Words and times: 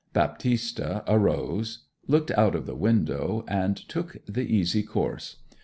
Baptista 0.13 1.03
arose, 1.07 1.85
looked 2.07 2.31
out 2.31 2.55
of 2.55 2.65
the 2.65 2.73
window, 2.73 3.45
and 3.47 3.77
took 3.77 4.17
the 4.27 4.41
easy 4.41 4.81
course. 4.81 5.43